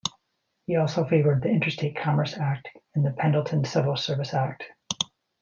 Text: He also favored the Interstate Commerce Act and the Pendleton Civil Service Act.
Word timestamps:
He 0.65 0.77
also 0.77 1.05
favored 1.05 1.43
the 1.43 1.49
Interstate 1.49 1.95
Commerce 1.95 2.35
Act 2.35 2.67
and 2.95 3.05
the 3.05 3.11
Pendleton 3.11 3.63
Civil 3.65 3.95
Service 3.95 4.33
Act. 4.33 4.63